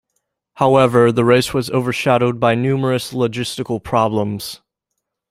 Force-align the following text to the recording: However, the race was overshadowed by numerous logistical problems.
However, 0.55 1.11
the 1.11 1.23
race 1.23 1.53
was 1.53 1.69
overshadowed 1.69 2.39
by 2.39 2.55
numerous 2.55 3.13
logistical 3.13 3.83
problems. 3.83 4.59